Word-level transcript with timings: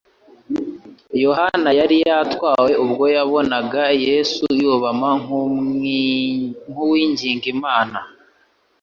Yohana 1.23 1.69
yari 1.79 1.97
yatwawe 2.07 2.71
ubwo 2.83 3.05
yabonaga 3.15 3.83
Yesu 4.07 4.43
yubama 4.59 5.09
nk'uwinginga 6.73 7.47
Imana 7.55 7.97